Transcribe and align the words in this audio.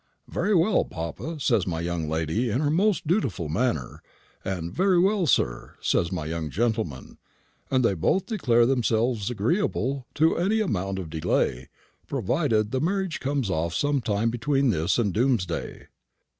'Very 0.27 0.55
well, 0.55 0.83
papa,' 0.83 1.39
says 1.39 1.67
my 1.67 1.79
young 1.79 2.09
lady 2.09 2.49
in 2.49 2.59
her 2.59 2.71
most 2.71 3.05
dutiful 3.05 3.49
manner, 3.49 4.01
and 4.43 4.73
'Very 4.73 4.97
well, 4.99 5.27
sir,' 5.27 5.75
says 5.79 6.11
my 6.11 6.25
young 6.25 6.49
gentleman; 6.49 7.19
and 7.69 7.85
they 7.85 7.93
both 7.93 8.25
declare 8.25 8.65
themselves 8.65 9.29
agreeable 9.29 10.07
to 10.15 10.35
any 10.37 10.59
amount 10.59 10.97
of 10.97 11.07
delay, 11.11 11.69
provided 12.07 12.71
the 12.71 12.81
marriage 12.81 13.19
comes 13.19 13.51
off 13.51 13.75
some 13.75 14.01
time 14.01 14.31
between 14.31 14.71
this 14.71 14.97
and 14.97 15.13
doomsday." 15.13 15.85